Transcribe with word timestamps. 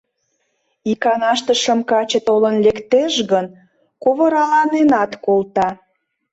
Иканаште 0.91 1.53
шым 1.63 1.79
каче 1.89 2.19
толын 2.27 2.55
лектеш 2.65 3.13
гын, 3.31 3.45
ковыраланенат 4.03 5.11
колта. 5.25 5.69